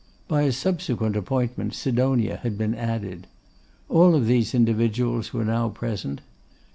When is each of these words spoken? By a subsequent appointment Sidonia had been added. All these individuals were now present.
By 0.27 0.41
a 0.41 0.51
subsequent 0.51 1.15
appointment 1.15 1.75
Sidonia 1.75 2.37
had 2.37 2.57
been 2.57 2.73
added. 2.73 3.27
All 3.87 4.19
these 4.19 4.55
individuals 4.55 5.31
were 5.31 5.45
now 5.45 5.69
present. 5.69 6.21